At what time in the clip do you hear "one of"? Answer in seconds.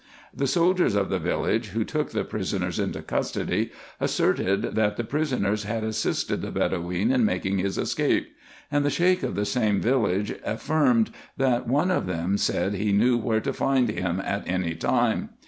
11.67-12.07